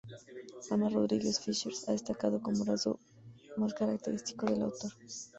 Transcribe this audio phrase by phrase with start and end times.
[0.73, 2.97] Ana Rodríguez Fischer ha destacado como rasgo
[3.55, 4.91] más característico del autor